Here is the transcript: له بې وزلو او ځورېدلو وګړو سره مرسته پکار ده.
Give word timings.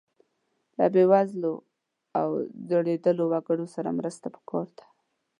له 0.77 0.85
بې 0.93 1.03
وزلو 1.11 1.53
او 2.19 2.27
ځورېدلو 2.67 3.23
وګړو 3.29 3.65
سره 3.75 3.89
مرسته 3.99 4.25
پکار 4.35 4.67
ده. 4.77 4.85